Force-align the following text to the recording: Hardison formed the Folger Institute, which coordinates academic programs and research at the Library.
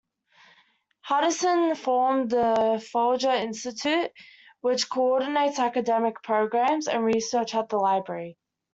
Hardison 1.07 1.77
formed 1.77 2.31
the 2.31 2.83
Folger 2.91 3.29
Institute, 3.29 4.09
which 4.61 4.89
coordinates 4.89 5.59
academic 5.59 6.23
programs 6.23 6.87
and 6.87 7.05
research 7.05 7.53
at 7.53 7.69
the 7.69 7.77
Library. 7.77 8.35